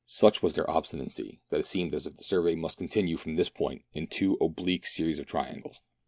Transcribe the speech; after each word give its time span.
Such 0.07 0.41
was 0.41 0.55
their 0.55 0.67
obstinacy 0.67 1.41
that 1.49 1.59
it 1.59 1.65
seemed 1.67 1.93
as 1.93 2.07
if 2.07 2.15
the 2.15 2.23
survey 2.23 2.55
must 2.55 2.79
continue 2.79 3.17
from 3.17 3.35
this 3.35 3.49
point 3.49 3.83
in 3.93 4.07
two 4.07 4.33
oblique 4.41 4.87
series 4.87 5.19
of 5.19 5.27
triangles. 5.27 5.79